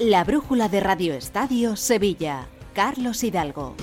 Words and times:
La 0.00 0.24
brújula 0.24 0.70
de 0.70 0.80
Radio 0.80 1.12
Estadio 1.12 1.76
Sevilla. 1.76 2.46
Carlos 2.72 3.22
Hidalgo. 3.22 3.76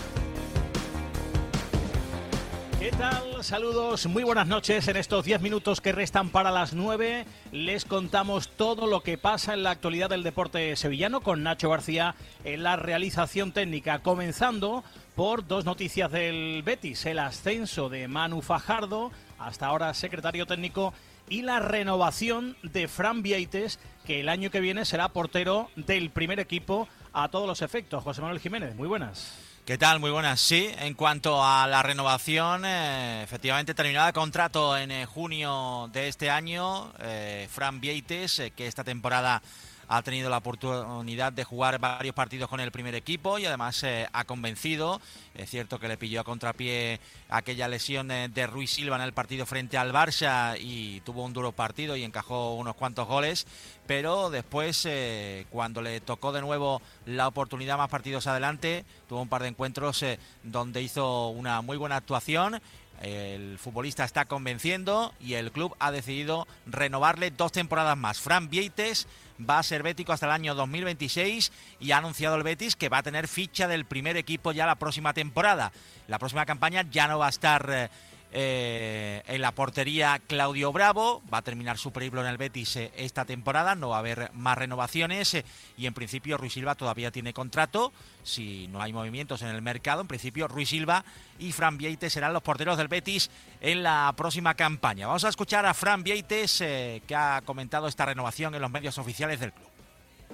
¿Qué 2.80 2.90
tal? 2.90 3.44
Saludos, 3.44 4.08
muy 4.08 4.24
buenas 4.24 4.48
noches. 4.48 4.88
En 4.88 4.98
estos 4.98 5.24
10 5.26 5.42
minutos 5.42 5.80
que 5.80 5.92
restan 5.92 6.32
para 6.32 6.50
las 6.50 6.74
9 6.74 7.28
les 7.52 7.86
contamos 7.86 8.50
todo 8.50 8.88
lo 8.88 9.04
que 9.04 9.20
pasa 9.20 9.54
en 9.54 9.62
la 9.62 9.70
actualidad 9.70 10.10
del 10.10 10.24
deporte 10.24 10.76
sevillano 10.76 11.22
con 11.22 11.44
Nacho 11.44 11.70
García 11.70 12.16
en 12.44 12.64
la 12.64 12.78
realización 12.78 13.52
técnica, 13.52 14.00
comenzando 14.00 14.84
por 15.16 15.46
dos 15.46 15.66
noticias 15.66 16.12
del 16.12 16.64
Betis, 16.64 17.06
el 17.06 17.20
ascenso 17.20 17.90
de 17.90 18.08
Manu 18.08 18.42
Fajardo, 18.42 19.12
hasta 19.38 19.68
ahora 19.68 19.94
secretario 19.94 20.48
técnico, 20.48 20.96
y 21.30 21.42
la 21.42 21.60
renovación 21.60 22.56
de 22.64 22.88
Fran 22.88 23.22
Vieites, 23.22 23.80
que 24.08 24.22
el 24.22 24.30
año 24.30 24.50
que 24.50 24.62
viene 24.62 24.86
será 24.86 25.10
portero 25.10 25.70
del 25.76 26.12
primer 26.12 26.40
equipo 26.40 26.88
a 27.12 27.28
todos 27.28 27.46
los 27.46 27.62
efectos. 27.62 28.02
José 28.06 28.22
Manuel 28.22 28.40
Jiménez, 28.40 28.74
muy 28.74 28.88
buenas. 28.88 29.34
¿Qué 29.66 29.78
tal? 29.78 30.00
Muy 30.00 30.12
buenas. 30.12 30.40
Sí, 30.40 30.70
en 30.80 30.94
cuanto 30.94 31.44
a 31.44 31.68
la 31.68 31.84
renovación, 31.84 32.64
eh, 32.64 33.22
efectivamente 33.22 33.74
terminada 33.74 34.14
contrato 34.14 34.78
en 34.78 34.92
eh, 34.92 35.06
junio 35.06 35.90
de 35.92 36.08
este 36.08 36.30
año, 36.30 36.94
eh, 37.02 37.50
Fran 37.52 37.82
Vieites, 37.82 38.44
que 38.56 38.68
esta 38.68 38.86
temporada 38.86 39.42
ha 39.88 40.02
tenido 40.02 40.30
la 40.30 40.38
oportunidad 40.38 41.32
de 41.32 41.44
jugar 41.44 41.80
varios 41.80 42.14
partidos 42.14 42.50
con 42.50 42.60
el 42.60 42.72
primer 42.72 42.96
equipo 42.96 43.40
y 43.40 43.46
además 43.46 43.84
eh, 43.84 44.08
ha 44.12 44.26
convencido. 44.26 45.02
Es 45.34 45.50
cierto 45.50 45.80
que 45.80 45.88
le 45.88 45.98
pilló 45.98 46.22
a 46.22 46.24
contrapié 46.24 47.00
aquella 47.30 47.68
lesión 47.68 48.12
eh, 48.12 48.30
de 48.30 48.48
Ruiz 48.48 48.72
Silva 48.72 48.98
en 48.98 49.04
el 49.04 49.14
partido 49.14 49.46
frente 49.46 49.78
al 49.78 49.94
Barça 49.94 50.58
y 50.60 51.02
tuvo 51.02 51.24
un 51.24 51.34
duro 51.34 51.52
partido 51.52 51.96
y 51.96 52.04
encajó 52.04 52.56
unos 52.56 52.76
cuantos 52.76 53.08
goles, 53.08 53.48
pero 53.86 54.30
después 54.30 54.86
eh, 54.86 55.46
cuando 55.50 55.82
le 55.82 56.02
tocó 56.02 56.32
de 56.32 56.42
nuevo 56.42 56.82
la 57.06 57.28
oportunidad 57.28 57.78
más 57.78 57.90
partidos 57.90 58.28
adelante, 58.28 58.86
tuvo 59.08 59.22
un 59.22 59.30
par 59.30 59.42
de 59.42 59.50
encuentros 59.50 60.04
donde 60.44 60.82
hizo 60.82 61.30
una 61.30 61.62
muy 61.62 61.78
buena 61.78 61.96
actuación 61.96 62.62
el 63.02 63.60
futbolista 63.60 64.04
está 64.04 64.26
convenciendo 64.26 65.14
y 65.20 65.36
el 65.36 65.52
club 65.52 65.76
ha 65.80 65.92
decidido 65.92 66.48
renovarle 66.66 67.32
dos 67.32 67.52
temporadas 67.52 67.98
más. 67.98 68.20
Fran 68.20 68.50
Vieites 68.50 69.08
va 69.38 69.60
a 69.60 69.64
ser 69.64 69.84
bético 69.84 70.14
hasta 70.14 70.26
el 70.26 70.32
año 70.32 70.56
2026 70.56 71.52
y 71.80 71.92
ha 71.92 71.98
anunciado 71.98 72.36
el 72.36 72.44
Betis 72.44 72.76
que 72.76 72.90
va 72.90 73.00
a 73.00 73.04
tener 73.04 73.28
ficha 73.28 73.68
del 73.68 73.86
primer 73.86 74.18
equipo 74.18 74.52
ya 74.52 74.66
la 74.66 74.76
próxima 74.76 75.14
temporada. 75.14 75.72
La 76.08 76.20
próxima 76.20 76.46
campaña 76.46 76.86
ya 76.90 77.08
no 77.08 77.20
va 77.20 77.28
a 77.28 77.30
estar 77.30 77.90
eh, 78.34 79.24
en 79.28 79.42
la 79.42 79.54
portería 79.54 80.20
Claudio 80.28 80.74
Bravo, 80.74 81.22
va 81.34 81.38
a 81.38 81.42
terminar 81.42 81.78
su 81.78 81.92
periplo 81.92 82.20
en 82.20 82.28
el 82.28 82.38
Betis 82.38 82.76
eh, 82.76 82.92
esta 82.98 83.24
temporada, 83.24 83.74
no 83.74 83.90
va 83.90 83.96
a 83.96 84.00
haber 84.00 84.32
más 84.34 84.58
renovaciones 84.58 85.34
eh, 85.34 85.46
y 85.78 85.86
en 85.86 85.94
principio 85.94 86.38
Ruiz 86.38 86.52
Silva 86.52 86.76
todavía 86.76 87.10
tiene 87.10 87.32
contrato, 87.32 87.94
si 88.24 88.68
no 88.68 88.82
hay 88.82 88.92
movimientos 88.92 89.44
en 89.44 89.48
el 89.48 89.62
mercado, 89.62 90.02
en 90.02 90.08
principio 90.08 90.50
Ruiz 90.50 90.68
Silva 90.70 91.06
y 91.40 91.54
Fran 91.54 91.78
Vieites 91.78 92.12
serán 92.12 92.34
los 92.34 92.44
porteros 92.44 92.78
del 92.78 92.90
Betis 92.90 93.32
en 93.62 93.82
la 93.82 94.14
próxima 94.18 94.56
campaña. 94.56 95.08
Vamos 95.08 95.24
a 95.24 95.30
escuchar 95.30 95.66
a 95.66 95.74
Fran 95.74 96.04
Vieites 96.04 96.58
que 96.58 97.16
ha 97.16 97.42
comentado 97.46 97.88
esta 97.88 98.06
renovación 98.06 98.54
en 98.56 98.62
los 98.62 98.72
medios 98.72 98.98
oficiales 98.98 99.40
del 99.40 99.54
club. 99.54 99.68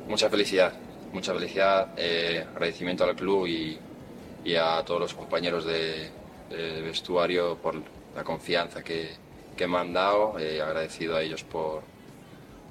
Mucha 0.08 0.32
felicidad, 0.32 0.74
mucha 1.12 1.32
felicidad, 1.34 1.92
agradecimiento 1.92 3.04
al 3.04 3.16
club 3.16 3.46
y 3.48 4.56
a 4.56 4.84
todos 4.84 5.00
los 5.00 5.14
compañeros 5.14 5.66
de 5.66 6.23
de 6.58 6.82
vestuario 6.82 7.58
por 7.58 7.76
la 8.16 8.24
confianza 8.24 8.84
que, 8.84 9.12
que 9.56 9.68
me 9.68 9.78
han 9.78 9.94
dado, 9.94 10.38
eh, 10.40 10.62
agradecido 10.62 11.16
a 11.16 11.22
ellos 11.22 11.44
por, 11.44 11.84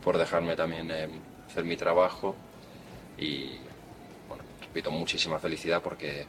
por 0.02 0.18
dejarme 0.18 0.56
también 0.56 0.90
eh, 0.90 1.08
hacer 1.46 1.64
mi 1.64 1.76
trabajo 1.76 2.34
y, 3.18 3.50
bueno, 4.28 4.44
repito, 4.60 4.90
muchísima 4.90 5.38
felicidad 5.38 5.82
porque 5.82 6.26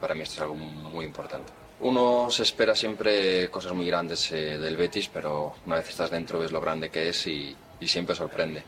para 0.00 0.14
mí 0.14 0.22
esto 0.22 0.36
es 0.36 0.40
algo 0.42 0.54
muy 0.54 1.04
importante. 1.04 1.52
Uno 1.80 2.28
se 2.30 2.42
espera 2.42 2.74
siempre 2.74 3.48
cosas 3.50 3.72
muy 3.72 3.86
grandes 3.86 4.32
eh, 4.32 4.58
del 4.58 4.76
Betis, 4.76 5.08
pero 5.12 5.54
una 5.66 5.76
vez 5.76 5.88
estás 5.88 6.10
dentro 6.10 6.38
ves 6.38 6.50
lo 6.50 6.60
grande 6.60 6.90
que 6.90 7.08
es 7.08 7.26
y, 7.26 7.56
y 7.80 7.88
siempre 7.88 8.14
sorprende. 8.14 8.62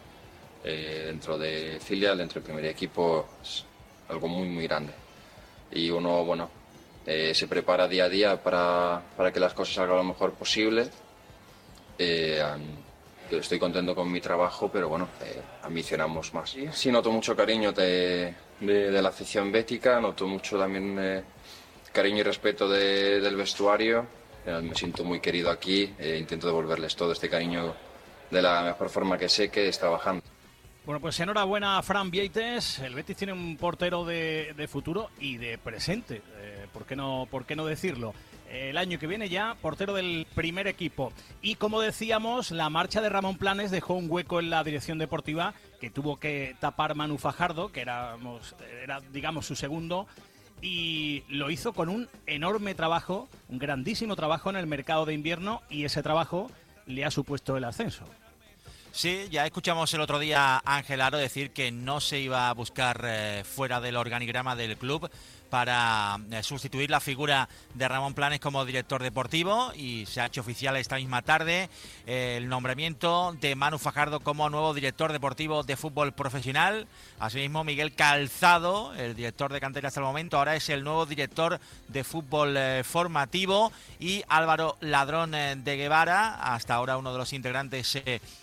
dentro 0.62 1.38
de 1.38 1.80
filial, 1.80 2.18
dentro 2.18 2.34
del 2.34 2.44
primer 2.44 2.66
equipo, 2.66 3.26
es 3.42 3.64
algo 4.08 4.28
muy, 4.28 4.48
muy 4.48 4.64
grande. 4.64 4.92
Y 5.72 5.90
uno, 5.90 6.24
bueno, 6.24 6.50
eh, 7.06 7.34
se 7.34 7.48
prepara 7.48 7.88
día 7.88 8.04
a 8.04 8.08
día 8.08 8.42
para, 8.42 9.02
para, 9.16 9.32
que 9.32 9.40
las 9.40 9.54
cosas 9.54 9.74
salgan 9.74 9.96
lo 9.96 10.04
mejor 10.04 10.32
posible. 10.34 10.88
Eh, 11.98 12.42
estoy 13.30 13.58
contento 13.58 13.94
con 13.94 14.10
mi 14.10 14.20
trabajo, 14.20 14.70
pero 14.72 14.88
bueno, 14.88 15.08
eh, 15.22 15.40
ambicionamos 15.62 16.32
más. 16.34 16.56
Sí, 16.72 16.90
noto 16.90 17.10
mucho 17.10 17.36
cariño 17.36 17.72
de, 17.72 18.34
de, 18.60 19.02
la 19.02 19.08
afición 19.10 19.52
bética, 19.52 20.00
noto 20.00 20.26
mucho 20.26 20.58
también 20.58 20.96
eh, 20.98 21.22
cariño 21.92 22.18
y 22.18 22.22
respeto 22.22 22.68
de, 22.68 23.20
del 23.20 23.36
vestuario. 23.36 24.06
me 24.46 24.74
siento 24.74 25.04
muy 25.04 25.20
querido 25.20 25.50
aquí, 25.50 25.94
intento 26.18 26.46
devolverles 26.46 26.96
todo 26.96 27.12
este 27.12 27.28
cariño 27.28 27.74
de 28.30 28.42
la 28.42 28.62
mejor 28.62 28.88
forma 28.88 29.18
que 29.18 29.28
sé 29.28 29.50
que 29.50 29.68
es 29.68 29.78
trabajando. 29.78 30.22
Bueno, 30.86 31.00
pues 31.00 31.20
enhorabuena 31.20 31.78
a 31.78 31.82
Fran 31.82 32.10
Vieites. 32.10 32.78
El 32.78 32.94
Betis 32.94 33.16
tiene 33.16 33.32
un 33.32 33.56
portero 33.56 34.04
de, 34.04 34.66
futuro 34.68 35.10
y 35.20 35.36
de 35.36 35.58
presente. 35.58 36.22
¿por 36.72 36.86
qué 36.86 36.96
no, 36.96 37.28
por 37.30 37.44
qué 37.44 37.54
no 37.54 37.66
decirlo? 37.66 38.14
El 38.50 38.78
año 38.78 38.98
que 38.98 39.06
viene 39.06 39.28
ya 39.28 39.56
portero 39.60 39.94
del 39.94 40.26
primer 40.34 40.66
equipo. 40.66 41.12
Y 41.42 41.56
como 41.56 41.80
decíamos, 41.80 42.50
la 42.50 42.70
marcha 42.70 43.00
de 43.00 43.08
Ramón 43.08 43.36
Planes 43.36 43.70
dejó 43.70 43.94
un 43.94 44.10
hueco 44.10 44.40
en 44.40 44.50
la 44.50 44.64
dirección 44.64 44.98
deportiva 44.98 45.54
que 45.80 45.90
tuvo 45.90 46.18
que 46.18 46.56
tapar 46.58 46.94
Manu 46.94 47.18
Fajardo, 47.18 47.70
que 47.70 47.82
era, 47.82 48.16
digamos, 49.12 49.46
su 49.46 49.54
segundo 49.54 50.08
y 50.62 51.22
lo 51.28 51.50
hizo 51.50 51.72
con 51.72 51.88
un 51.88 52.08
enorme 52.26 52.74
trabajo, 52.74 53.28
un 53.48 53.58
grandísimo 53.58 54.16
trabajo 54.16 54.50
en 54.50 54.56
el 54.56 54.66
mercado 54.66 55.06
de 55.06 55.14
invierno 55.14 55.62
y 55.70 55.84
ese 55.84 56.02
trabajo 56.02 56.50
le 56.86 57.04
ha 57.04 57.10
supuesto 57.10 57.56
el 57.56 57.64
ascenso. 57.64 58.04
Sí, 58.92 59.28
ya 59.30 59.46
escuchamos 59.46 59.94
el 59.94 60.00
otro 60.00 60.18
día 60.18 60.56
a 60.56 60.76
Ángel 60.76 61.00
Aro 61.00 61.16
decir 61.16 61.52
que 61.52 61.70
no 61.70 62.00
se 62.00 62.18
iba 62.18 62.48
a 62.48 62.54
buscar 62.54 63.02
eh, 63.04 63.44
fuera 63.44 63.80
del 63.80 63.96
organigrama 63.96 64.56
del 64.56 64.76
club 64.76 65.08
para 65.50 66.18
eh, 66.30 66.42
sustituir 66.42 66.90
la 66.90 67.00
figura 67.00 67.48
de 67.74 67.88
Ramón 67.88 68.14
Planes 68.14 68.40
como 68.40 68.64
director 68.64 69.02
deportivo 69.02 69.72
y 69.74 70.06
se 70.06 70.20
ha 70.20 70.26
hecho 70.26 70.40
oficial 70.40 70.76
esta 70.76 70.96
misma 70.96 71.22
tarde 71.22 71.68
eh, 72.06 72.36
el 72.38 72.48
nombramiento 72.48 73.36
de 73.40 73.56
Manu 73.56 73.78
Fajardo 73.78 74.20
como 74.20 74.48
nuevo 74.48 74.72
director 74.72 75.12
deportivo 75.12 75.64
de 75.64 75.76
fútbol 75.76 76.12
profesional. 76.12 76.86
Asimismo, 77.18 77.64
Miguel 77.64 77.94
Calzado, 77.94 78.94
el 78.94 79.14
director 79.14 79.52
de 79.52 79.60
cantera 79.60 79.88
hasta 79.88 80.00
el 80.00 80.06
momento, 80.06 80.38
ahora 80.38 80.54
es 80.54 80.68
el 80.70 80.84
nuevo 80.84 81.04
director 81.04 81.58
de 81.88 82.04
fútbol 82.04 82.56
eh, 82.56 82.82
formativo 82.84 83.72
y 83.98 84.22
Álvaro 84.28 84.76
Ladrón 84.80 85.32
de 85.32 85.76
Guevara, 85.76 86.54
hasta 86.54 86.74
ahora 86.74 86.96
uno 86.96 87.12
de 87.12 87.18
los 87.18 87.32
integrantes 87.32 87.98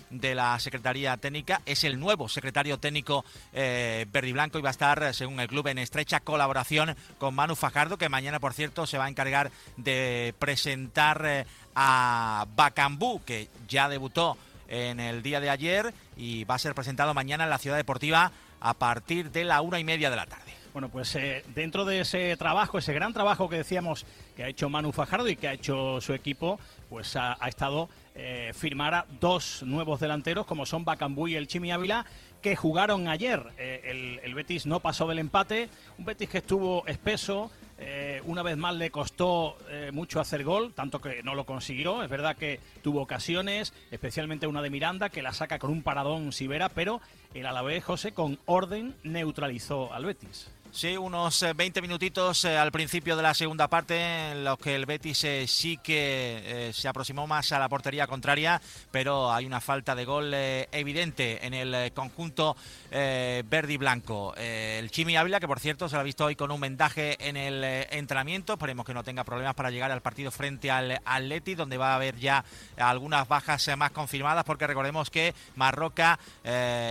de 0.10 0.36
la 0.36 0.60
Secretaría 0.60 1.16
Técnica, 1.18 1.62
es 1.66 1.86
el 1.86 2.00
nuevo 2.00 2.28
secretario 2.28 2.78
técnico 2.78 3.24
verde 3.54 4.28
y 4.28 4.34
blanco 4.34 4.60
y 4.60 4.62
va 4.62 4.70
a 4.70 4.72
estar, 4.72 5.14
según 5.14 5.40
el 5.40 5.48
club, 5.48 5.68
en 5.68 5.78
estrecha 5.78 6.20
colaboración 6.20 6.97
con 7.18 7.36
Manu 7.36 7.56
Fajardo, 7.56 7.98
que 7.98 8.10
mañana, 8.10 8.40
por 8.40 8.54
cierto, 8.54 8.88
se 8.88 8.98
va 8.98 9.06
a 9.06 9.10
encargar 9.10 9.52
de 9.76 10.34
presentar 10.40 11.24
eh, 11.26 11.46
a 11.76 12.46
Bacambú, 12.56 13.22
que 13.24 13.50
ya 13.68 13.90
debutó 13.90 14.38
en 14.68 15.00
el 15.00 15.24
día 15.24 15.40
de 15.40 15.50
ayer 15.50 15.94
y 16.16 16.44
va 16.44 16.56
a 16.56 16.60
ser 16.60 16.76
presentado 16.76 17.14
mañana 17.14 17.46
en 17.46 17.50
la 17.50 17.58
Ciudad 17.58 17.78
Deportiva 17.78 18.32
a 18.60 18.74
partir 18.74 19.32
de 19.32 19.44
la 19.44 19.62
una 19.62 19.80
y 19.80 19.84
media 19.84 20.10
de 20.10 20.16
la 20.16 20.26
tarde. 20.26 20.58
Bueno, 20.74 20.90
pues 20.90 21.16
eh, 21.16 21.44
dentro 21.56 21.86
de 21.86 22.02
ese 22.02 22.38
trabajo, 22.38 22.78
ese 22.78 22.94
gran 22.94 23.12
trabajo 23.12 23.50
que 23.50 23.58
decíamos 23.58 24.06
que 24.36 24.44
ha 24.44 24.48
hecho 24.48 24.70
Manu 24.70 24.92
Fajardo 24.92 25.28
y 25.28 25.36
que 25.36 25.48
ha 25.48 25.54
hecho 25.54 26.00
su 26.02 26.14
equipo, 26.14 26.60
pues 26.88 27.16
ha, 27.16 27.34
estado 27.48 27.90
eh, 28.14 28.52
firmar 28.54 28.94
a 28.94 29.06
dos 29.20 29.64
nuevos 29.64 30.00
delanteros 30.00 30.46
como 30.46 30.68
son 30.68 30.86
Bacambú 30.86 31.28
y 31.28 31.36
el 31.36 31.48
Chimi 31.48 31.72
Ávila 31.72 32.06
que 32.48 32.56
jugaron 32.56 33.10
ayer. 33.10 33.44
Eh, 33.58 34.20
el, 34.24 34.34
Betis 34.34 34.66
no 34.66 34.80
pasó 34.80 35.06
del 35.06 35.20
empate, 35.20 35.68
un 35.98 36.06
Betis 36.06 36.30
que 36.30 36.38
estuvo 36.38 36.88
espeso, 36.88 37.52
eh, 37.78 38.22
una 38.24 38.42
vez 38.42 38.56
más 38.56 38.74
le 38.76 38.90
costó 38.90 39.58
eh, 39.70 39.92
mucho 39.92 40.22
hacer 40.22 40.46
gol, 40.46 40.74
tanto 40.74 41.02
que 41.02 41.24
no 41.24 41.36
lo 41.36 41.46
consiguió. 41.46 42.04
Es 42.04 42.10
verdad 42.10 42.38
que 42.38 42.62
tuvo 42.84 43.02
ocasiones, 43.02 43.74
especialmente 43.92 44.48
una 44.48 44.62
de 44.62 44.70
Miranda, 44.70 45.10
que 45.10 45.22
la 45.22 45.34
saca 45.34 45.60
con 45.60 45.72
un 45.72 45.84
paradón 45.84 46.32
Sivera, 46.32 46.70
pero 46.70 47.02
el 47.34 47.46
Alavés 47.46 47.84
José 47.84 48.14
con 48.14 48.40
orden 48.46 48.96
neutralizó 49.04 49.92
al 49.94 50.06
Betis. 50.06 50.50
Sí, 50.78 50.96
unos 50.96 51.44
20 51.56 51.80
eh, 51.80 51.82
minutitos 51.82 52.46
eh, 52.46 52.56
al 52.56 52.72
principio 52.72 53.18
de 53.18 53.24
la 53.24 53.34
segunda 53.34 53.68
parte 53.68 54.30
en 54.30 54.44
los 54.44 54.60
que 54.60 54.76
el 54.76 54.86
Betis 54.86 55.24
eh, 55.24 55.48
sí 55.48 55.78
que 55.78 56.70
se 56.72 56.88
aproximó 56.88 57.26
más 57.26 57.52
a 57.52 57.58
la 57.58 57.68
portería 57.68 58.06
contraria, 58.06 58.62
pero 58.92 59.34
hay 59.34 59.48
una 59.48 59.60
falta 59.60 59.96
de 59.96 60.06
gol 60.06 60.32
evidente 60.36 61.44
en 61.48 61.56
el 61.56 61.92
conjunto 61.94 62.56
verde 62.92 63.74
y 63.74 63.78
blanco. 63.78 64.36
el 64.36 64.92
Chimi 64.92 65.18
Ávila, 65.18 65.40
que 65.40 65.48
por 65.48 65.60
cierto 65.60 65.90
se 65.90 65.96
lo 65.96 66.02
ha 66.02 66.04
visto 66.04 66.26
hoy 66.26 66.36
con 66.36 66.52
un 66.52 66.62
vendaje 66.62 67.18
en 67.28 67.38
el 67.38 67.64
entrenamiento, 67.64 68.54
esperemos 68.54 68.86
que 68.86 68.94
no 68.94 69.04
tenga 69.04 69.24
problemas 69.24 69.56
para 69.56 69.72
llegar 69.72 69.92
al 69.92 70.02
partido 70.02 70.30
frente 70.30 70.70
al 70.70 71.02
Atleti, 71.06 71.56
donde 71.56 71.78
va 71.78 71.94
a 71.94 71.96
haber 71.96 72.18
ya 72.18 72.46
algunas 72.78 73.28
bajas 73.28 73.68
más 73.78 73.92
confirmadas, 73.92 74.44
porque 74.44 74.68
recordemos 74.68 75.10
que 75.10 75.34
Marroca, 75.56 76.20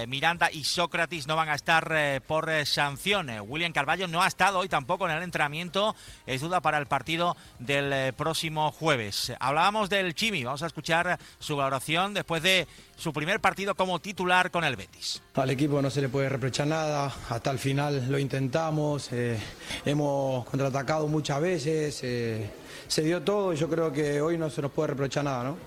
Miranda 0.08 0.50
y 0.50 0.64
Sócrates 0.64 1.28
no 1.28 1.36
van 1.36 1.50
a 1.50 1.54
estar 1.54 2.22
por 2.26 2.50
sanciones. 2.66 3.42
William 3.44 3.72
Carballo 3.76 4.08
no 4.08 4.22
ha 4.22 4.26
estado 4.26 4.60
hoy 4.60 4.70
tampoco 4.70 5.06
en 5.06 5.14
el 5.14 5.22
entrenamiento, 5.22 5.94
es 6.26 6.40
duda 6.40 6.62
para 6.62 6.78
el 6.78 6.86
partido 6.86 7.36
del 7.58 7.92
eh, 7.92 8.12
próximo 8.14 8.72
jueves. 8.72 9.34
Hablábamos 9.38 9.90
del 9.90 10.14
Chimi, 10.14 10.44
vamos 10.44 10.62
a 10.62 10.66
escuchar 10.66 11.18
su 11.38 11.56
valoración 11.56 12.14
después 12.14 12.42
de 12.42 12.66
su 12.96 13.12
primer 13.12 13.38
partido 13.38 13.74
como 13.74 13.98
titular 13.98 14.50
con 14.50 14.64
el 14.64 14.76
Betis. 14.76 15.22
Al 15.34 15.50
equipo 15.50 15.82
no 15.82 15.90
se 15.90 16.00
le 16.00 16.08
puede 16.08 16.30
reprochar 16.30 16.68
nada, 16.68 17.12
hasta 17.28 17.50
el 17.50 17.58
final 17.58 18.10
lo 18.10 18.18
intentamos, 18.18 19.12
eh, 19.12 19.38
hemos 19.84 20.46
contraatacado 20.46 21.06
muchas 21.06 21.38
veces, 21.42 22.00
eh, 22.02 22.50
se 22.88 23.02
dio 23.02 23.20
todo 23.20 23.52
y 23.52 23.56
yo 23.56 23.68
creo 23.68 23.92
que 23.92 24.22
hoy 24.22 24.38
no 24.38 24.48
se 24.48 24.62
nos 24.62 24.70
puede 24.70 24.86
reprochar 24.86 25.24
nada, 25.24 25.44
¿no? 25.44 25.58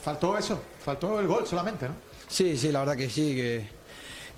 Faltó 0.00 0.38
eso, 0.38 0.62
faltó 0.84 1.18
el 1.18 1.26
gol 1.26 1.44
solamente, 1.48 1.88
¿no? 1.88 1.94
Sí, 2.28 2.56
sí, 2.56 2.70
la 2.70 2.78
verdad 2.78 2.96
que 2.96 3.10
sí, 3.10 3.34
que 3.34 3.79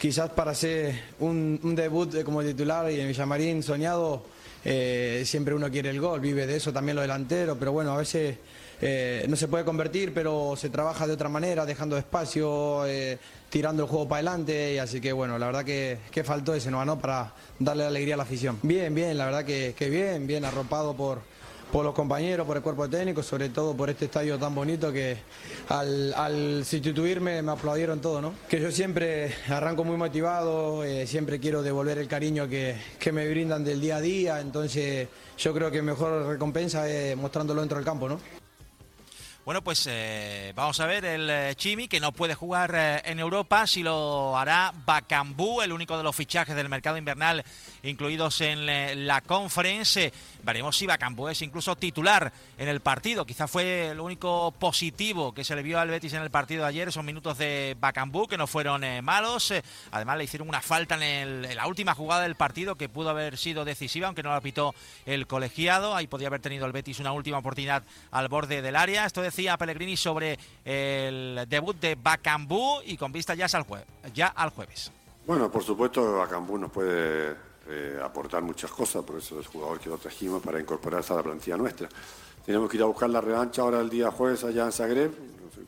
quizás 0.03 0.31
para 0.31 0.51
hacer 0.51 1.01
un, 1.21 1.77
debut 1.77 2.25
como 2.25 2.43
titular 2.43 2.91
y 2.91 2.99
en 2.99 3.07
Villamarín 3.07 3.63
soñado, 3.63 4.25
eh, 4.65 5.23
siempre 5.25 5.55
uno 5.55 5.71
quiere 5.71 5.91
el 5.91 6.01
gol, 6.01 6.19
vive 6.19 6.45
de 6.45 6.57
eso 6.57 6.73
también 6.73 6.97
lo 6.97 7.03
delantero, 7.03 7.57
pero 7.57 7.71
bueno, 7.71 7.93
a 7.93 7.99
veces 7.99 8.37
eh, 8.81 9.25
no 9.29 9.37
se 9.37 9.47
puede 9.47 9.65
convertir, 9.65 10.13
pero 10.13 10.57
se 10.57 10.71
trabaja 10.71 11.07
de 11.07 11.13
otra 11.13 11.29
manera, 11.29 11.65
dejando 11.65 11.97
espacio, 11.97 12.85
eh, 12.85 13.17
tirando 13.49 13.85
el 13.85 13.89
juego 13.89 14.09
para 14.09 14.19
adelante, 14.19 14.75
y 14.75 14.79
así 14.79 15.01
que 15.01 15.13
bueno, 15.13 15.39
la 15.39 15.47
verdad 15.47 15.65
que, 15.65 16.25
faltó 16.25 16.53
ese 16.53 16.73
no, 16.73 16.99
para 16.99 17.33
darle 17.61 17.85
alegría 17.85 18.15
a 18.15 18.17
la 18.17 18.25
afición. 18.25 18.59
Bien, 18.61 18.93
bien, 18.93 19.17
la 19.17 19.27
verdad 19.27 19.45
que, 19.45 19.73
que 19.79 19.89
bien, 19.89 20.27
bien 20.27 20.45
arropado 20.45 20.97
por 20.97 21.21
por 21.73 21.85
los 21.87 21.95
compañeros, 21.95 22.47
por 22.47 22.59
el 22.59 22.63
cuerpo 22.63 22.89
técnico, 22.89 23.23
sobre 23.23 23.49
todo 23.49 23.75
por 23.75 23.89
este 23.89 24.05
estadio 24.05 24.39
tan 24.39 24.55
bonito 24.55 24.93
que 24.93 25.17
al, 25.71 26.63
sustituirme 26.65 27.41
me 27.41 27.51
aplaudieron 27.51 28.01
todo, 28.01 28.21
¿no? 28.21 28.35
Que 28.49 28.61
yo 28.61 28.71
siempre 28.71 29.35
arranco 29.49 29.83
muy 29.83 29.97
motivado, 29.97 30.85
eh, 30.85 31.07
siempre 31.07 31.41
quiero 31.41 31.63
devolver 31.63 31.97
el 31.97 32.09
cariño 32.09 32.47
que, 32.47 32.77
que, 32.99 33.11
me 33.11 33.27
brindan 33.29 33.65
del 33.65 33.81
día 33.81 33.97
a 33.97 34.01
día, 34.03 34.41
entonces 34.41 35.09
yo 35.39 35.55
creo 35.55 35.71
que 35.71 35.81
mejor 35.81 36.27
recompensa 36.27 36.89
es 36.89 37.17
mostrándolo 37.17 37.63
dentro 37.63 37.79
del 37.79 37.87
campo, 37.87 38.09
¿no? 38.09 38.42
Bueno, 39.45 39.61
pues 39.61 39.89
eh, 39.91 40.53
vamos 40.55 40.79
a 40.79 40.87
ver 40.87 41.05
el 41.05 41.29
eh, 41.29 41.55
Chimi, 41.57 41.89
que 41.89 41.99
no 41.99 42.13
puede 42.13 42.37
jugar 42.37 42.73
eh, 42.77 43.03
en 43.05 43.19
Europa, 43.19 43.67
si 43.67 43.83
lo 43.83 44.39
hará 44.39 44.73
Bacambú, 44.87 45.63
el 45.63 45.73
único 45.73 45.97
de 45.97 46.05
los 46.05 46.15
fichajes 46.15 46.55
del 46.55 46.69
mercado 46.69 46.97
invernal 46.97 47.45
incluidos 47.83 48.41
en 48.41 49.05
la 49.05 49.21
conference. 49.23 50.13
Veremos 50.45 50.77
si 50.77 50.87
Bacambú 50.87 51.27
es 51.27 51.43
incluso 51.43 51.75
titular 51.75 52.33
en 52.57 52.69
el 52.69 52.79
partido. 52.79 53.27
Quizá 53.27 53.49
fue 53.49 53.89
el 53.89 53.99
único 53.99 54.53
positivo 54.53 55.35
que 55.35 55.43
se 55.43 55.57
le 55.57 55.65
vio 55.65 55.81
al 55.81 55.89
Betis 55.89 56.13
en 56.13 56.23
el 56.23 56.31
partido 56.31 56.63
de 56.63 56.69
ayer, 56.69 56.87
esos 56.87 57.03
minutos 57.03 57.39
de 57.39 57.77
Bacambú, 57.81 58.29
que 58.29 58.39
no 58.39 58.47
fueron 58.47 58.85
malos. 59.03 59.53
además, 59.91 60.19
le 60.19 60.25
hicieron 60.25 60.49
una 60.49 60.61
falta 60.61 60.95
en, 60.95 61.45
en, 61.45 61.57
la 61.57 61.67
última 61.67 61.97
jugada 61.97 62.23
del 62.23 62.37
partido 62.37 62.77
que 62.77 62.89
pudo 62.89 63.11
haber 63.11 63.37
sido 63.37 63.65
decisiva, 63.65 64.07
aunque 64.07 64.23
no 64.23 64.31
la 64.31 64.41
pitó 64.41 64.77
el 65.05 65.27
colegiado. 65.27 65.97
Ahí 65.97 66.07
podía 66.07 66.29
haber 66.29 66.41
tenido 66.41 66.67
el 66.67 66.73
Betis 66.73 67.01
una 67.01 67.11
última 67.11 67.39
oportunidad 67.39 67.83
al 68.13 68.29
borde 68.29 68.63
del 68.63 68.77
área. 68.77 69.07
Esto 69.07 69.23
decía 69.33 69.57
Pellegrini 69.57 69.97
sobre 69.97 70.39
el 70.63 71.47
debut 71.49 71.81
de 71.81 71.95
Bacambú 71.95 72.83
y 72.85 72.99
con 72.99 73.11
vista 73.11 73.35
ya 73.35 73.47
al, 73.47 73.65
ya 74.13 74.27
al 74.27 74.51
jueves. 74.51 74.93
Bueno, 75.27 75.51
por 75.51 75.65
supuesto, 75.65 76.19
Bacambú 76.19 76.59
nos 76.59 76.71
puede 76.71 77.35
eh, 77.67 77.99
aportar 78.05 78.43
muchas 78.43 78.71
cosas, 78.71 79.03
por 79.03 79.17
eso 79.17 79.41
es 79.41 79.47
el 79.47 79.53
jugador 79.53 79.81
que 79.81 79.89
lo 79.89 79.97
trajimos 79.97 80.43
para 80.43 80.61
incorporarse 80.61 81.15
a 81.15 81.17
la 81.17 81.23
plantilla 81.23 81.57
nuestra. 81.57 81.89
Tenemos 82.45 82.69
que 82.69 82.77
ir 82.77 82.83
a 82.83 82.87
buscar 82.87 83.09
la 83.09 83.23
revancha 83.23 83.63
ahora 83.63 83.81
el 83.81 83.89
día 83.89 84.11
jueves 84.11 84.45
allá 84.45 84.67
en 84.67 84.73
Zagreb, 84.73 85.13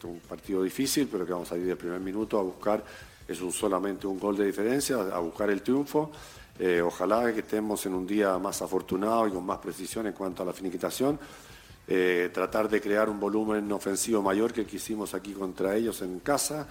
un 0.03 0.21
partido 0.21 0.63
difícil, 0.63 1.09
pero 1.11 1.25
que 1.25 1.33
vamos 1.33 1.51
a 1.51 1.57
ir 1.57 1.65
del 1.65 1.79
primer 1.79 2.01
minuto 2.01 2.39
a 2.39 2.43
buscar, 2.43 2.85
es 3.27 3.41
un, 3.41 3.51
solamente 3.51 4.07
un 4.07 4.21
gol 4.21 4.37
de 4.37 4.45
diferencia, 4.45 4.97
a 4.97 5.21
buscar 5.21 5.49
el 5.49 5.63
triunfo. 5.63 6.13
Eh, 6.59 6.83
ojalá 6.83 7.33
que 7.33 7.41
estemos 7.41 7.87
en 7.87 7.95
un 7.95 8.07
día 8.07 8.39
más 8.39 8.61
afortunado 8.61 9.27
y 9.27 9.31
con 9.31 9.47
más 9.47 9.59
precisión 9.59 10.07
en 10.07 10.13
cuanto 10.13 10.43
a 10.43 10.47
la 10.47 10.53
finiquitación. 10.53 11.19
Eh, 11.87 12.31
tratar 12.33 12.69
de 12.69 12.81
crear 12.81 13.11
un 13.11 13.21
volumen 13.21 13.71
ofensivo 13.73 14.23
mayor 14.23 14.55
que 14.55 14.63
el 14.63 14.67
que 14.67 14.77
hicimos 14.77 15.13
aquí 15.13 15.33
contra 15.33 15.77
ellos 15.77 16.01
en 16.03 16.21
casa. 16.21 16.67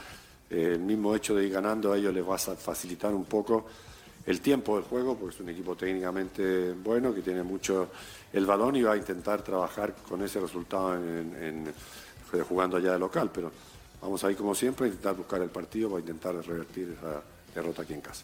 Eh, 0.49 0.71
el 0.73 0.79
mismo 0.79 1.15
hecho 1.15 1.35
de 1.35 1.45
ir 1.45 1.53
ganando 1.53 1.91
a 1.91 1.97
ellos 1.97 2.13
les 2.13 2.27
va 2.27 2.35
a 2.35 2.39
facilitar 2.39 3.13
un 3.13 3.25
poco 3.25 3.65
el 4.25 4.41
tiempo 4.41 4.75
del 4.75 4.85
juego, 4.85 5.15
porque 5.15 5.35
es 5.35 5.41
un 5.41 5.49
equipo 5.49 5.75
técnicamente 5.75 6.73
bueno, 6.73 7.13
que 7.13 7.21
tiene 7.21 7.43
mucho 7.43 7.89
el 8.31 8.45
balón 8.45 8.75
y 8.75 8.81
va 8.81 8.93
a 8.93 8.97
intentar 8.97 9.43
trabajar 9.43 9.93
con 10.07 10.23
ese 10.23 10.39
resultado 10.39 10.95
en, 10.95 11.71
jugando 12.47 12.77
allá 12.77 12.93
de 12.93 12.99
local. 12.99 13.29
Pero 13.31 13.51
vamos 14.01 14.23
a 14.23 14.31
ir 14.31 14.37
como 14.37 14.55
siempre 14.55 14.85
a 14.85 14.87
intentar 14.87 15.15
buscar 15.15 15.41
el 15.41 15.49
partido 15.49 15.89
para 15.89 15.99
intentar 15.99 16.35
revertir 16.35 16.95
esa 16.97 17.21
derrota 17.53 17.83
aquí 17.83 17.93
en 17.93 18.01
casa 18.01 18.23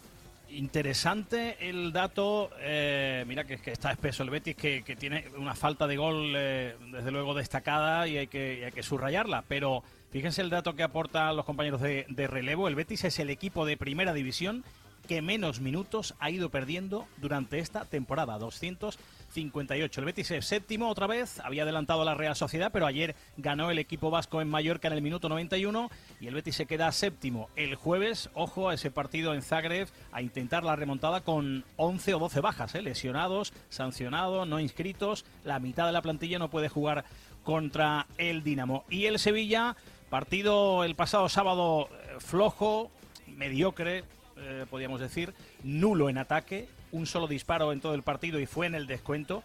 interesante 0.52 1.68
el 1.68 1.92
dato, 1.92 2.50
eh, 2.60 3.24
mira 3.26 3.44
que, 3.44 3.54
está 3.70 3.92
espeso 3.92 4.22
el 4.22 4.30
Betis, 4.30 4.56
que, 4.56 4.96
tiene 4.98 5.26
una 5.36 5.54
falta 5.54 5.86
de 5.86 5.96
gol 5.96 6.34
eh, 6.36 6.76
desde 6.92 7.10
luego 7.10 7.34
destacada 7.34 8.06
y 8.06 8.18
hay, 8.18 8.26
que, 8.26 8.82
subrayarla, 8.82 9.44
pero 9.46 9.82
fíjense 10.10 10.42
el 10.42 10.50
dato 10.50 10.74
que 10.74 10.82
aportan 10.82 11.36
los 11.36 11.44
compañeros 11.44 11.80
de 11.80 12.26
relevo, 12.26 12.68
el 12.68 12.74
Betis 12.74 13.04
es 13.04 13.18
el 13.18 13.30
equipo 13.30 13.64
de 13.66 13.76
primera 13.76 14.12
división 14.12 14.64
que 15.10 15.22
menos 15.22 15.58
minutos 15.58 16.14
ha 16.20 16.30
ido 16.30 16.50
perdiendo 16.50 17.08
durante 17.16 17.58
esta 17.58 17.84
temporada, 17.84 18.38
200 18.38 18.96
58. 19.32 20.00
El 20.00 20.04
Betis 20.04 20.30
es 20.30 20.46
séptimo 20.46 20.88
otra 20.88 21.08
vez, 21.08 21.40
había 21.40 21.64
adelantado 21.64 22.02
a 22.02 22.04
la 22.04 22.14
Real 22.14 22.36
Sociedad, 22.36 22.70
pero 22.72 22.86
ayer 22.86 23.16
ganó 23.36 23.72
el 23.72 23.80
equipo 23.80 24.12
vasco 24.12 24.40
en 24.40 24.48
Mallorca 24.48 24.86
en 24.86 24.94
el 24.94 25.02
minuto 25.02 25.28
91 25.28 25.90
y 26.20 26.28
el 26.28 26.34
Betis 26.34 26.54
se 26.54 26.66
queda 26.66 26.92
séptimo. 26.92 27.48
El 27.56 27.74
jueves, 27.74 28.30
ojo 28.34 28.68
a 28.68 28.74
ese 28.74 28.92
partido 28.92 29.34
en 29.34 29.42
Zagreb, 29.42 29.88
a 30.12 30.22
intentar 30.22 30.62
la 30.62 30.76
remontada 30.76 31.22
con 31.22 31.64
11 31.74 32.14
o 32.14 32.18
12 32.20 32.40
bajas, 32.40 32.76
¿eh? 32.76 32.82
lesionados, 32.82 33.52
sancionados, 33.68 34.46
no 34.46 34.60
inscritos. 34.60 35.24
La 35.42 35.58
mitad 35.58 35.86
de 35.86 35.92
la 35.92 36.02
plantilla 36.02 36.38
no 36.38 36.50
puede 36.50 36.68
jugar 36.68 37.04
contra 37.42 38.06
el 38.16 38.44
Dinamo. 38.44 38.84
Y 38.88 39.06
el 39.06 39.18
Sevilla, 39.18 39.74
partido 40.08 40.84
el 40.84 40.94
pasado 40.94 41.28
sábado 41.28 41.88
eh, 41.90 42.20
flojo, 42.20 42.92
mediocre, 43.26 44.04
eh, 44.36 44.66
podríamos 44.68 45.00
decir, 45.00 45.34
nulo 45.62 46.08
en 46.08 46.18
ataque, 46.18 46.68
un 46.92 47.06
solo 47.06 47.26
disparo 47.26 47.72
en 47.72 47.80
todo 47.80 47.94
el 47.94 48.02
partido 48.02 48.40
y 48.40 48.46
fue 48.46 48.66
en 48.66 48.74
el 48.74 48.86
descuento, 48.86 49.42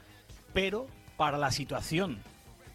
pero 0.53 0.87
para 1.17 1.37
la 1.37 1.51
situación 1.51 2.19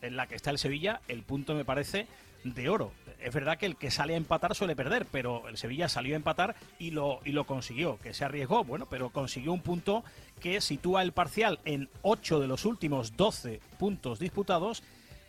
en 0.02 0.16
la 0.16 0.26
que 0.26 0.34
está 0.34 0.50
el 0.50 0.58
Sevilla, 0.58 1.00
el 1.08 1.22
punto 1.22 1.54
me 1.54 1.64
parece 1.64 2.06
de 2.44 2.68
oro. 2.68 2.92
Es 3.20 3.34
verdad 3.34 3.58
que 3.58 3.66
el 3.66 3.76
que 3.76 3.90
sale 3.90 4.14
a 4.14 4.16
empatar 4.16 4.54
suele 4.54 4.74
perder, 4.74 5.06
pero 5.10 5.46
el 5.48 5.58
Sevilla 5.58 5.88
salió 5.88 6.14
a 6.14 6.16
empatar 6.16 6.56
y 6.78 6.90
lo, 6.90 7.20
y 7.24 7.32
lo 7.32 7.44
consiguió, 7.44 7.98
que 7.98 8.14
se 8.14 8.24
arriesgó, 8.24 8.64
bueno, 8.64 8.86
pero 8.88 9.10
consiguió 9.10 9.52
un 9.52 9.60
punto 9.60 10.04
que 10.40 10.60
sitúa 10.60 11.02
el 11.02 11.12
parcial 11.12 11.60
en 11.66 11.90
8 12.02 12.40
de 12.40 12.46
los 12.46 12.64
últimos 12.64 13.16
12 13.16 13.60
puntos 13.78 14.18
disputados, 14.18 14.82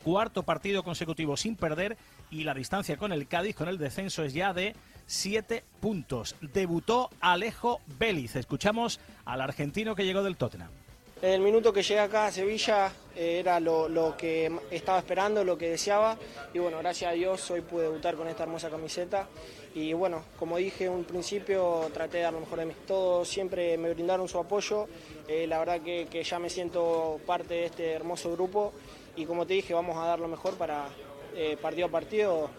cuarto 0.03 0.43
partido 0.43 0.83
consecutivo 0.83 1.35
sin 1.35 1.55
perder 1.57 1.97
y 2.29 2.45
la 2.45 2.53
distancia 2.53 2.95
con 2.95 3.11
el 3.11 3.27
Cádiz, 3.27 3.55
con 3.55 3.67
el 3.67 3.77
descenso, 3.77 4.23
es 4.23 4.33
ya 4.33 4.53
de 4.53 4.73
siete 5.05 5.63
puntos. 5.79 6.35
Debutó 6.41 7.09
Alejo 7.19 7.81
Vélez. 7.99 8.35
Escuchamos 8.35 8.99
al 9.25 9.41
argentino 9.41 9.95
que 9.95 10.05
llegó 10.05 10.23
del 10.23 10.37
Tottenham. 10.37 10.69
El 11.21 11.41
minuto 11.41 11.71
que 11.71 11.83
llegué 11.83 11.99
acá 11.99 12.25
a 12.25 12.31
Sevilla 12.31 12.91
eh, 13.15 13.37
era 13.39 13.59
lo, 13.59 14.17
que 14.17 14.51
estaba 14.71 14.97
esperando, 14.97 15.43
lo 15.43 15.55
que 15.55 15.69
deseaba 15.69 16.17
y 16.51 16.57
bueno, 16.57 16.79
gracias 16.79 17.11
a 17.11 17.13
Dios 17.13 17.51
hoy 17.51 17.61
pude 17.61 17.83
debutar 17.83 18.15
con 18.15 18.27
esta 18.27 18.41
hermosa 18.41 18.71
camiseta 18.71 19.27
y 19.75 19.93
bueno, 19.93 20.23
como 20.39 20.57
dije 20.57 20.85
en 20.85 20.93
un 20.93 21.03
principio, 21.03 21.91
traté 21.93 22.17
de 22.17 22.23
dar 22.23 22.33
lo 22.33 22.39
mejor 22.39 22.57
de 22.57 22.65
mí. 22.65 22.73
Todos 22.87 23.29
siempre 23.29 23.77
me 23.77 23.93
brindaron 23.93 24.27
su 24.27 24.39
apoyo, 24.39 24.87
eh, 25.27 25.45
la 25.45 25.59
verdad 25.59 25.81
que, 25.81 26.23
ya 26.23 26.39
me 26.39 26.49
siento 26.49 27.19
parte 27.27 27.53
de 27.53 27.65
este 27.65 27.91
hermoso 27.91 28.31
grupo 28.31 28.73
y 29.15 29.25
como 29.25 29.45
te 29.45 29.53
dije, 29.53 29.75
vamos 29.75 29.97
a 29.97 30.07
dar 30.07 30.19
lo 30.19 30.27
mejor 30.27 30.55
para 30.55 30.87
eh, 31.35 31.55
partido 31.61 31.85
a 31.85 31.91
partido 31.91 32.49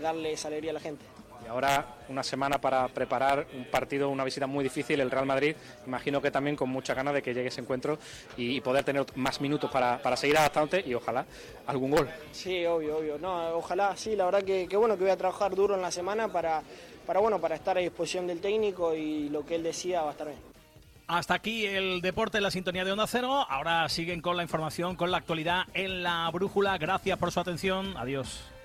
darle 0.00 0.32
esa 0.32 0.46
alegría 0.46 0.70
a 0.70 0.74
la 0.74 0.80
gente. 0.80 1.15
Y 1.46 1.48
ahora 1.48 1.86
una 2.08 2.24
semana 2.24 2.60
para 2.60 2.88
preparar 2.88 3.46
un 3.56 3.66
partido, 3.66 4.08
una 4.08 4.24
visita 4.24 4.48
muy 4.48 4.64
difícil, 4.64 4.98
el 5.00 5.10
Real 5.10 5.26
Madrid. 5.26 5.54
Imagino 5.86 6.20
que 6.20 6.32
también 6.32 6.56
con 6.56 6.68
mucha 6.68 6.92
ganas 6.92 7.14
de 7.14 7.22
que 7.22 7.32
llegue 7.32 7.48
ese 7.48 7.60
encuentro 7.60 7.98
y, 8.36 8.60
poder 8.60 8.82
tener 8.82 9.06
más 9.14 9.40
minutos 9.40 9.70
para, 9.70 10.02
para, 10.02 10.16
seguir 10.16 10.36
adaptándote 10.38 10.82
y 10.84 10.94
ojalá 10.94 11.24
algún 11.66 11.92
gol. 11.92 12.08
Sí, 12.32 12.66
obvio, 12.66 12.96
obvio. 12.96 13.18
No, 13.18 13.50
ojalá, 13.50 13.96
sí, 13.96 14.16
la 14.16 14.24
verdad 14.24 14.42
que, 14.42 14.66
que, 14.66 14.76
bueno 14.76 14.96
que 14.96 15.04
voy 15.04 15.12
a 15.12 15.16
trabajar 15.16 15.54
duro 15.54 15.76
en 15.76 15.82
la 15.82 15.92
semana 15.92 16.26
para, 16.26 16.62
para, 17.06 17.20
bueno, 17.20 17.40
para 17.40 17.54
estar 17.54 17.78
a 17.78 17.80
disposición 17.80 18.26
del 18.26 18.40
técnico 18.40 18.92
y 18.94 19.28
lo 19.28 19.46
que 19.46 19.54
él 19.54 19.62
decía 19.62 20.02
va 20.02 20.08
a 20.08 20.12
estar 20.12 20.26
bien. 20.26 20.40
Hasta 21.06 21.34
aquí 21.34 21.64
el 21.64 22.00
deporte 22.00 22.38
en 22.38 22.42
la 22.42 22.50
sintonía 22.50 22.84
de 22.84 22.90
Onda 22.90 23.06
Cero. 23.06 23.46
Ahora 23.48 23.88
siguen 23.88 24.20
con 24.20 24.36
la 24.36 24.42
información, 24.42 24.96
con 24.96 25.12
la 25.12 25.18
actualidad 25.18 25.66
en 25.74 26.02
la 26.02 26.28
brújula. 26.32 26.76
Gracias 26.78 27.16
por 27.16 27.30
su 27.30 27.38
atención. 27.38 27.96
Adiós. 27.96 28.55